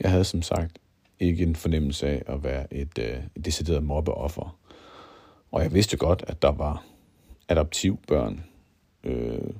Jeg 0.00 0.10
havde 0.10 0.24
som 0.24 0.42
sagt 0.42 0.78
ikke 1.20 1.42
en 1.42 1.56
fornemmelse 1.56 2.06
af 2.06 2.22
at 2.26 2.44
være 2.44 2.74
et, 2.74 2.98
øh, 2.98 3.16
et 3.36 3.44
decideret 3.44 3.82
mobbeoffer. 3.82 4.58
Og 5.50 5.62
jeg 5.62 5.74
vidste 5.74 5.96
godt, 5.96 6.24
at 6.26 6.42
der 6.42 6.52
var 6.52 6.84
adoptivbørn, 7.48 8.44
øh, 9.04 9.50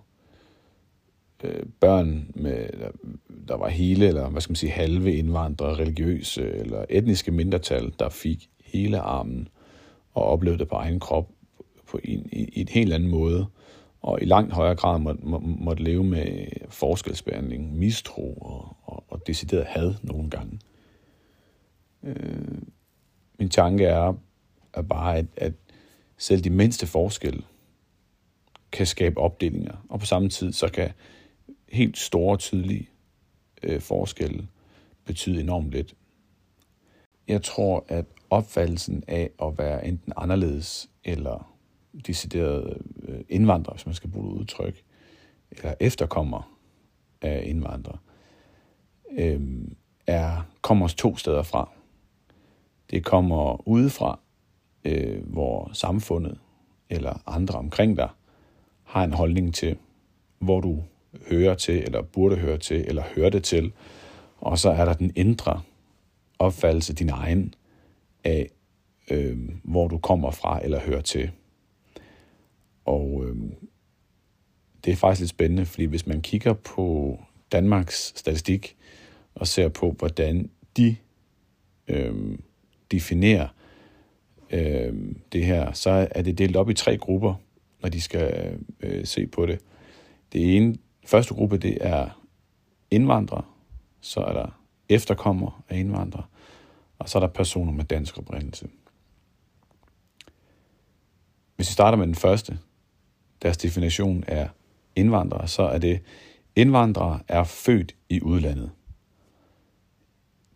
øh, 1.45 1.67
børn, 1.81 2.31
med, 2.35 2.69
der, 2.81 2.91
der 3.49 3.57
var 3.57 3.69
hele, 3.69 4.09
eller 4.09 4.29
hvad 4.29 4.41
skal 4.41 4.51
man 4.51 4.57
sige, 4.57 4.71
halve 4.71 5.15
indvandrere, 5.15 5.75
religiøse 5.75 6.53
eller 6.53 6.85
etniske 6.89 7.31
mindretal, 7.31 7.93
der 7.99 8.09
fik 8.09 8.49
hele 8.65 8.99
armen 8.99 9.49
og 10.13 10.25
oplevede 10.25 10.59
det 10.59 10.69
på 10.69 10.75
egen 10.75 11.01
krop 11.01 11.29
på 11.87 12.01
en, 12.05 12.29
i, 12.33 12.49
i 12.53 12.61
en 12.61 12.69
helt 12.69 12.93
anden 12.93 13.11
måde, 13.11 13.47
og 14.03 14.23
i 14.23 14.25
langt 14.25 14.53
højere 14.53 14.75
grad 14.75 14.99
må, 14.99 15.17
må, 15.23 15.39
måtte 15.39 15.83
leve 15.83 16.05
med 16.05 16.47
forskelsbehandling, 16.69 17.77
mistro 17.77 18.33
og, 18.35 18.77
og, 18.83 19.05
og 19.09 19.27
decideret 19.27 19.65
had 19.65 19.95
nogle 20.03 20.31
gange. 20.31 20.61
Øh, 22.03 22.63
min 23.39 23.49
tanke 23.49 23.85
er, 23.85 24.15
er 24.75 24.83
bare, 24.83 25.17
at, 25.17 25.27
at 25.37 25.53
selv 26.17 26.45
de 26.45 26.51
mindste 26.51 26.87
forskelle 26.87 27.43
kan 28.73 28.87
skabe 28.87 29.21
opdelinger, 29.21 29.87
og 29.89 30.01
på 30.01 30.07
samme 30.07 30.29
tid 30.29 30.53
så 30.53 30.69
kan 30.69 30.91
helt 31.69 31.99
store, 31.99 32.37
tydelige 32.37 32.89
øh, 33.63 33.81
forskelle 33.81 34.49
betyde 35.05 35.41
enormt 35.41 35.71
lidt. 35.71 35.95
Jeg 37.29 37.43
tror, 37.43 37.85
at 37.89 38.05
opfattelsen 38.31 39.05
af 39.09 39.31
at 39.43 39.59
være 39.59 39.87
enten 39.87 40.13
anderledes 40.17 40.91
eller 41.05 41.52
deciderede 42.07 42.79
øh, 43.03 43.09
indvandrere, 43.09 43.25
indvandrer, 43.29 43.75
hvis 43.75 43.87
man 43.87 43.95
skal 43.95 44.11
bruge 44.11 44.35
udtryk, 44.35 44.83
eller 45.51 45.75
efterkommer 45.81 46.59
af 47.23 47.43
indvandrere, 47.47 47.99
øh, 49.19 49.41
er, 50.07 50.49
kommer 50.63 50.89
to 50.89 51.17
steder 51.17 51.43
fra. 51.43 51.71
Det 52.91 53.05
kommer 53.05 53.69
udefra, 53.69 54.19
øh, 54.85 55.27
hvor 55.27 55.71
samfundet 55.73 56.39
eller 56.91 57.23
andre 57.27 57.59
omkring 57.59 57.97
dig 57.97 58.09
har 58.83 59.05
en 59.05 59.13
holdning 59.13 59.55
til, 59.55 59.77
hvor 60.39 60.61
du 60.61 60.83
hører 61.31 61.55
til, 61.55 61.83
eller 61.83 62.03
burde 62.03 62.37
høre 62.37 62.59
til, 62.59 62.85
eller 62.89 63.03
hørte 63.17 63.41
til. 63.41 63.73
Og 64.41 64.59
så 64.59 64.71
er 64.71 64.85
der 64.85 64.93
den 64.93 65.13
indre 65.17 65.61
opfattelse, 66.39 66.95
din 66.95 67.09
egen, 67.09 67.55
af 68.25 68.51
øh, 69.11 69.39
hvor 69.63 69.89
du 69.89 69.99
kommer 69.99 70.31
fra 70.31 70.61
eller 70.65 70.81
hører 70.81 71.01
til. 71.01 71.31
Og 72.85 73.25
øh, 73.27 73.37
det 74.85 74.93
er 74.93 74.97
faktisk 74.97 75.21
lidt 75.21 75.31
spændende, 75.31 75.67
fordi 75.67 75.85
hvis 75.85 76.07
man 76.07 76.23
kigger 76.23 76.53
på 76.53 77.19
Danmarks 77.53 78.13
statistik 78.17 78.77
og 79.35 79.47
ser 79.47 79.69
på, 79.69 79.91
hvordan 79.91 80.51
de 80.77 80.97
øh, 81.89 82.39
definerer 82.91 83.49
øh, 84.51 84.95
det 85.33 85.45
her, 85.45 85.73
så 85.73 86.09
er 86.11 86.23
det 86.23 86.39
delt 86.39 86.57
op 86.57 86.71
i 86.71 86.75
tre 86.75 86.99
grupper, 86.99 87.35
når 87.83 87.89
de 87.89 88.01
skal 88.01 88.59
øh, 88.81 89.07
se 89.07 89.27
på 89.27 89.47
det. 89.47 89.61
Det 90.33 90.57
ene, 90.57 90.77
første 91.07 91.35
gruppe, 91.35 91.59
det 91.59 91.79
er 91.81 92.27
indvandrere, 92.91 93.45
så 94.01 94.21
er 94.21 94.33
der 94.33 94.63
efterkommer 94.89 95.65
af 95.69 95.79
indvandrere, 95.79 96.25
og 96.99 97.09
så 97.09 97.19
er 97.19 97.21
der 97.21 97.29
personer 97.29 97.73
med 97.73 97.85
dansk 97.85 98.19
oprindelse. 98.19 98.69
Hvis 101.57 101.69
vi 101.69 101.73
starter 101.73 101.99
med 101.99 102.07
den 102.07 102.15
første, 102.15 102.59
deres 103.43 103.57
definition 103.57 104.25
er 104.27 104.49
indvandrere, 104.97 105.49
så 105.49 105.63
er 105.63 105.79
det, 105.79 106.01
indvandrere 106.57 107.21
er 107.29 107.45
født 107.45 107.95
i 108.09 108.23
udlandet. 108.23 108.71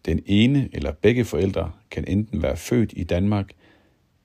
Den 0.05 0.23
ene 0.27 0.69
eller 0.73 0.93
begge 0.93 1.25
forældre 1.25 1.73
kan 1.91 2.05
enten 2.09 2.43
være 2.43 2.57
født 2.57 2.93
i 2.97 3.05
Danmark 3.05 3.53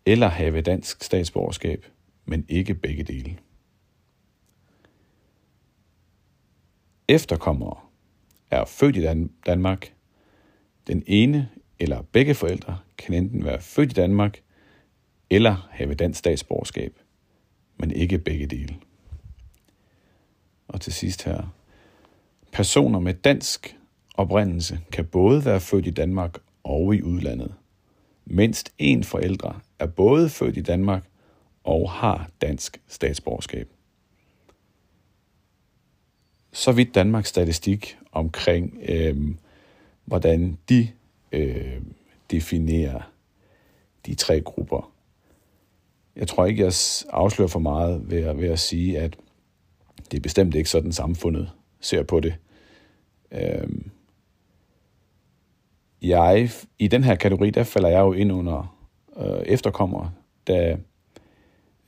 eller 0.05 0.27
have 0.27 0.61
dansk 0.61 1.03
statsborgerskab, 1.03 1.85
men 2.25 2.45
ikke 2.49 2.73
begge 2.73 3.03
dele. 3.03 3.37
Efterkommere 7.07 7.77
er 8.51 8.65
født 8.65 8.95
i 8.95 9.27
Danmark. 9.45 9.93
Den 10.87 11.03
ene 11.07 11.49
eller 11.79 12.01
begge 12.01 12.35
forældre 12.35 12.77
kan 12.97 13.13
enten 13.13 13.45
være 13.45 13.61
født 13.61 13.91
i 13.91 13.93
Danmark 13.93 14.41
eller 15.29 15.67
have 15.71 15.93
dansk 15.93 16.19
statsborgerskab, 16.19 17.00
men 17.81 17.91
ikke 17.91 18.17
begge 18.17 18.45
dele. 18.45 18.75
Og 20.67 20.81
til 20.81 20.93
sidst 20.93 21.23
her. 21.23 21.53
Personer 22.51 22.99
med 22.99 23.13
dansk 23.13 23.75
oprindelse 24.13 24.79
kan 24.91 25.05
både 25.05 25.45
være 25.45 25.59
født 25.59 25.87
i 25.87 25.91
Danmark 25.91 26.37
og 26.63 26.95
i 26.95 27.01
udlandet. 27.01 27.53
Mindst 28.25 28.73
en 28.77 29.03
forældre 29.03 29.59
er 29.79 29.85
både 29.85 30.29
født 30.29 30.57
i 30.57 30.61
Danmark 30.61 31.05
og 31.63 31.91
har 31.91 32.29
dansk 32.41 32.81
statsborgerskab. 32.87 33.69
Så 36.51 36.71
vidt 36.71 36.95
Danmarks 36.95 37.29
statistik 37.29 37.97
omkring, 38.11 38.79
øh, 38.89 39.17
hvordan 40.05 40.57
de 40.69 40.89
øh, 41.31 41.81
definerer 42.31 43.11
de 44.05 44.15
tre 44.15 44.41
grupper. 44.41 44.91
Jeg 46.15 46.27
tror 46.27 46.45
ikke, 46.45 46.63
jeg 46.63 46.73
afslører 47.09 47.47
for 47.47 47.59
meget 47.59 48.11
ved 48.11 48.23
at, 48.23 48.37
ved 48.37 48.49
at 48.49 48.59
sige, 48.59 48.99
at 48.99 49.17
det 50.11 50.17
er 50.17 50.21
bestemt 50.21 50.55
ikke 50.55 50.69
sådan, 50.69 50.91
samfundet 50.91 51.51
ser 51.79 52.03
på 52.03 52.19
det. 52.19 52.35
Øhm, 53.31 53.91
jeg, 56.01 56.49
i 56.79 56.87
den 56.87 57.03
her 57.03 57.15
kategori, 57.15 57.49
der 57.49 57.63
falder 57.63 57.89
jeg 57.89 57.99
jo 57.99 58.13
ind 58.13 58.31
under 58.31 58.77
øh, 59.17 59.41
efterkommere, 59.45 60.11
da 60.47 60.77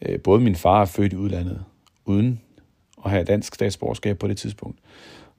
Øh, 0.05 0.19
både 0.19 0.39
min 0.39 0.55
far 0.55 0.81
er 0.81 0.85
født 0.85 1.13
i 1.13 1.15
udlandet, 1.15 1.63
uden 2.05 2.41
at 3.05 3.11
have 3.11 3.23
dansk 3.23 3.55
statsborgerskab 3.55 4.19
på 4.19 4.27
det 4.27 4.37
tidspunkt, 4.37 4.79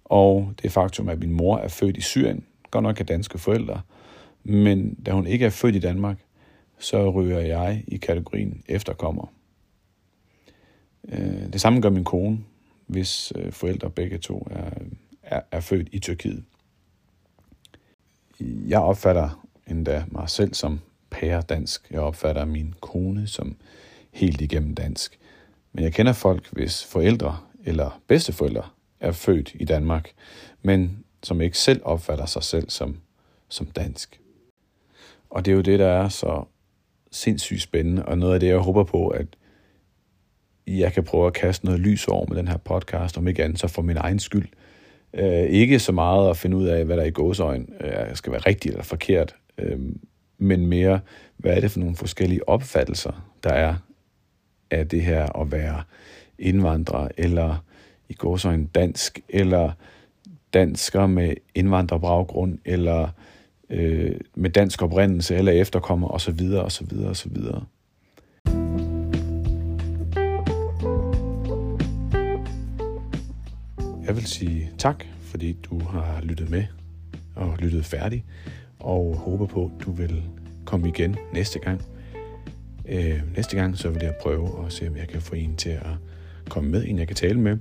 og 0.04 0.52
det 0.62 0.72
faktum, 0.72 1.08
at 1.08 1.18
min 1.18 1.32
mor 1.32 1.58
er 1.58 1.68
født 1.68 1.96
i 1.96 2.00
Syrien, 2.00 2.44
godt 2.70 2.82
nok 2.82 3.00
af 3.00 3.06
danske 3.06 3.38
forældre, 3.38 3.80
men 4.44 4.94
da 4.94 5.10
hun 5.10 5.26
ikke 5.26 5.46
er 5.46 5.50
født 5.50 5.76
i 5.76 5.78
Danmark, 5.78 6.18
så 6.78 7.10
ryger 7.10 7.40
jeg 7.40 7.84
i 7.88 7.96
kategorien 7.96 8.62
efterkommer. 8.68 9.32
Øh, 11.08 11.52
det 11.52 11.60
samme 11.60 11.80
gør 11.80 11.90
min 11.90 12.04
kone, 12.04 12.38
hvis 12.86 13.32
øh, 13.36 13.52
forældre 13.52 13.90
begge 13.90 14.18
to 14.18 14.46
er, 14.50 14.70
er, 15.22 15.40
er 15.50 15.60
født 15.60 15.88
i 15.92 15.98
Tyrkiet. 15.98 16.44
Jeg 18.40 18.80
opfatter 18.80 19.46
endda 19.66 20.04
mig 20.08 20.30
selv 20.30 20.54
som 20.54 20.80
pæredansk. 21.10 21.90
Jeg 21.90 22.00
opfatter 22.00 22.44
min 22.44 22.74
kone 22.80 23.26
som 23.26 23.56
helt 24.12 24.40
igennem 24.40 24.74
dansk. 24.74 25.18
Men 25.72 25.84
jeg 25.84 25.92
kender 25.92 26.12
folk, 26.12 26.52
hvis 26.52 26.84
forældre 26.84 27.38
eller 27.64 28.00
bedsteforældre 28.06 28.68
er 29.00 29.12
født 29.12 29.52
i 29.54 29.64
Danmark, 29.64 30.12
men 30.62 31.04
som 31.22 31.40
ikke 31.40 31.58
selv 31.58 31.80
opfatter 31.84 32.26
sig 32.26 32.42
selv 32.42 32.70
som, 32.70 33.00
som 33.48 33.66
dansk. 33.66 34.20
Og 35.30 35.44
det 35.44 35.50
er 35.50 35.56
jo 35.56 35.62
det, 35.62 35.78
der 35.78 35.86
er 35.86 36.08
så 36.08 36.44
sindssygt 37.14 37.62
spændende, 37.62 38.04
og 38.04 38.18
noget 38.18 38.34
af 38.34 38.40
det, 38.40 38.48
jeg 38.48 38.58
håber 38.58 38.84
på, 38.84 39.08
at 39.08 39.26
jeg 40.66 40.92
kan 40.92 41.04
prøve 41.04 41.26
at 41.26 41.32
kaste 41.32 41.64
noget 41.64 41.80
lys 41.80 42.08
over 42.08 42.26
med 42.28 42.36
den 42.36 42.48
her 42.48 42.56
podcast, 42.56 43.18
om 43.18 43.28
ikke 43.28 43.44
andet 43.44 43.60
så 43.60 43.68
for 43.68 43.82
min 43.82 43.96
egen 43.96 44.18
skyld. 44.18 44.48
Øh, 45.14 45.42
ikke 45.42 45.78
så 45.78 45.92
meget 45.92 46.30
at 46.30 46.36
finde 46.36 46.56
ud 46.56 46.66
af, 46.66 46.84
hvad 46.84 46.96
der 46.96 47.04
i 47.04 47.10
gåsøjen 47.10 47.68
øh, 47.80 48.16
skal 48.16 48.32
være 48.32 48.40
rigtigt 48.40 48.72
eller 48.72 48.84
forkert, 48.84 49.36
øh, 49.58 49.78
men 50.38 50.66
mere, 50.66 51.00
hvad 51.36 51.56
er 51.56 51.60
det 51.60 51.70
for 51.70 51.80
nogle 51.80 51.96
forskellige 51.96 52.48
opfattelser, 52.48 53.28
der 53.44 53.50
er 53.50 53.74
af 54.70 54.88
det 54.88 55.02
her 55.02 55.40
at 55.40 55.52
være 55.52 55.82
indvandrer, 56.38 57.08
eller 57.16 57.64
i 58.08 58.14
gåsøjen 58.14 58.66
dansk, 58.66 59.20
eller 59.28 59.72
dansker 60.54 61.06
med 61.06 61.34
indvandrerbaggrund, 61.54 62.58
eller 62.64 63.08
øh, 63.70 64.20
med 64.34 64.50
dansk 64.50 64.82
oprindelse, 64.82 65.36
eller 65.36 65.52
efterkommer, 65.52 66.08
osv., 66.08 66.40
osv., 66.64 66.98
osv. 67.06 67.36
Jeg 74.06 74.16
vil 74.16 74.26
sige 74.26 74.70
tak, 74.78 75.04
fordi 75.20 75.52
du 75.52 75.78
har 75.78 76.20
lyttet 76.22 76.50
med 76.50 76.64
og 77.34 77.56
lyttet 77.58 77.84
færdig, 77.84 78.24
og 78.78 79.16
håber 79.16 79.46
på, 79.46 79.64
at 79.64 79.84
du 79.86 79.92
vil 79.92 80.22
komme 80.64 80.88
igen 80.88 81.16
næste 81.32 81.58
gang. 81.58 81.82
Øh, 82.88 83.20
næste 83.36 83.56
gang 83.56 83.78
så 83.78 83.90
vil 83.90 84.02
jeg 84.02 84.14
prøve 84.22 84.66
at 84.66 84.72
se, 84.72 84.88
om 84.88 84.96
jeg 84.96 85.08
kan 85.08 85.20
få 85.20 85.34
en 85.34 85.56
til 85.56 85.70
at 85.70 85.96
komme 86.48 86.70
med, 86.70 86.84
en 86.86 86.98
jeg 86.98 87.06
kan 87.06 87.16
tale 87.16 87.40
med. 87.40 87.58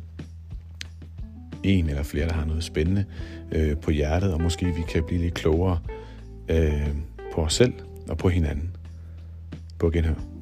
En 1.64 1.90
eller 1.90 2.04
flere, 2.04 2.28
der 2.28 2.34
har 2.34 2.46
noget 2.46 2.64
spændende 2.64 3.06
øh, 3.52 3.78
på 3.78 3.92
hjertet, 3.92 4.34
og 4.34 4.42
måske 4.42 4.66
vi 4.66 4.82
kan 4.82 5.04
blive 5.04 5.22
lidt 5.22 5.34
klogere 5.34 5.80
øh, 6.50 6.88
på 7.34 7.42
os 7.42 7.54
selv 7.54 7.74
og 8.10 8.18
på 8.18 8.30
hinanden. 8.30 8.76
På 9.80 9.90
genhør. 9.90 10.33